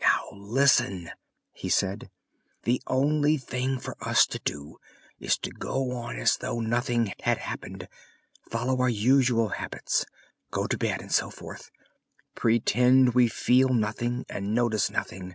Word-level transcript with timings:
"Now 0.00 0.26
listen," 0.32 1.10
he 1.52 1.68
said. 1.68 2.08
"The 2.62 2.80
only 2.86 3.36
thing 3.36 3.80
for 3.80 3.96
us 4.00 4.24
to 4.28 4.38
do 4.38 4.78
is 5.18 5.36
to 5.38 5.50
go 5.50 5.90
on 5.90 6.16
as 6.16 6.36
though 6.36 6.60
nothing 6.60 7.12
had 7.24 7.38
happened, 7.38 7.88
follow 8.48 8.80
our 8.80 8.88
usual 8.88 9.48
habits, 9.48 10.06
go 10.52 10.68
to 10.68 10.78
bed, 10.78 11.00
and 11.00 11.10
so 11.10 11.30
forth; 11.30 11.72
pretend 12.36 13.12
we 13.14 13.26
feel 13.26 13.70
nothing 13.70 14.24
and 14.28 14.54
notice 14.54 14.88
nothing. 14.88 15.34